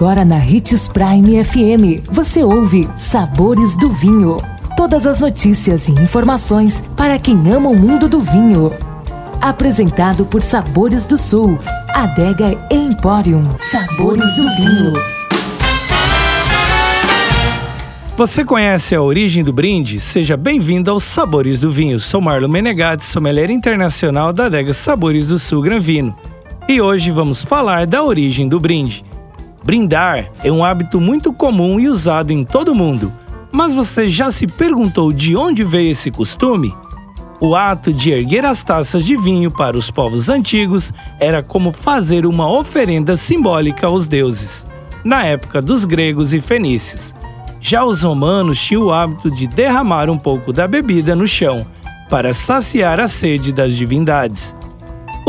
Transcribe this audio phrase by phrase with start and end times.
[0.00, 4.38] Agora na Ritz Prime FM, você ouve Sabores do Vinho.
[4.74, 8.72] Todas as notícias e informações para quem ama o mundo do vinho.
[9.42, 11.58] Apresentado por Sabores do Sul,
[11.90, 13.42] Adega Emporium.
[13.58, 14.94] Sabores do Vinho.
[18.16, 20.00] Você conhece a origem do brinde?
[20.00, 22.00] Seja bem-vindo aos Sabores do Vinho.
[22.00, 26.16] Sou Marlon Menegatti, sommelier internacional da adega Sabores do Sul Granvino.
[26.66, 29.04] E hoje vamos falar da origem do brinde.
[29.62, 33.12] Brindar é um hábito muito comum e usado em todo o mundo.
[33.52, 36.74] Mas você já se perguntou de onde veio esse costume?
[37.40, 42.26] O ato de erguer as taças de vinho para os povos antigos era como fazer
[42.26, 44.66] uma oferenda simbólica aos deuses,
[45.02, 47.14] na época dos gregos e fenícios.
[47.58, 51.66] Já os romanos tinham o hábito de derramar um pouco da bebida no chão,
[52.08, 54.54] para saciar a sede das divindades.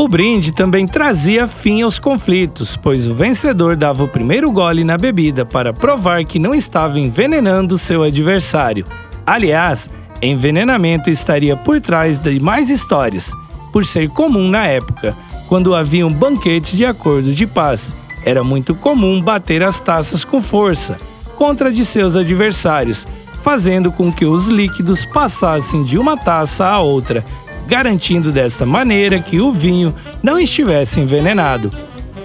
[0.02, 4.98] O brinde também trazia fim aos conflitos, pois o vencedor dava o primeiro gole na
[4.98, 8.84] bebida para provar que não estava envenenando seu adversário.
[9.24, 9.88] Aliás,
[10.20, 13.32] envenenamento estaria por trás de mais histórias,
[13.72, 15.16] por ser comum na época,
[15.48, 17.92] quando havia um banquete de acordo de paz.
[18.24, 20.98] Era muito comum bater as taças com força
[21.36, 23.06] contra de seus adversários,
[23.40, 27.24] fazendo com que os líquidos passassem de uma taça a outra,
[27.66, 31.72] garantindo desta maneira que o vinho não estivesse envenenado.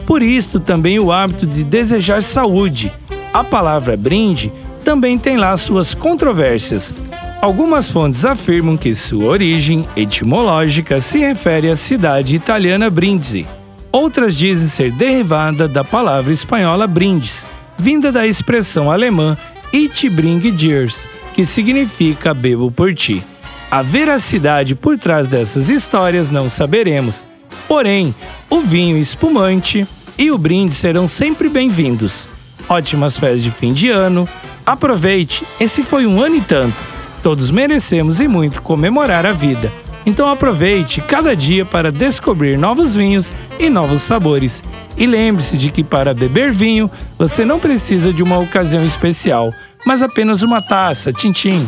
[0.06, 2.92] Por isto também o hábito de desejar saúde.
[3.34, 4.52] A palavra brinde
[4.84, 6.94] também tem lá suas controvérsias.
[7.42, 13.46] Algumas fontes afirmam que sua origem etimológica se refere à cidade italiana Brindisi.
[13.92, 17.46] Outras dizem ser derivada da palavra espanhola brindes,
[17.78, 19.38] vinda da expressão alemã
[19.74, 23.24] Ich bring dirs, que significa bebo por ti.
[23.70, 27.26] A veracidade por trás dessas histórias não saberemos.
[27.68, 28.16] Porém,
[28.50, 29.86] o vinho espumante
[30.18, 32.30] e o brinde serão sempre bem-vindos.
[32.70, 34.28] Ótimas festas de fim de ano.
[34.66, 36.82] Aproveite, esse foi um ano e tanto.
[37.22, 39.70] Todos merecemos e muito comemorar a vida.
[40.06, 44.64] Então aproveite cada dia para descobrir novos vinhos e novos sabores.
[44.96, 49.54] E lembre-se de que para beber vinho, você não precisa de uma ocasião especial,
[49.86, 51.68] mas apenas uma taça, tintim.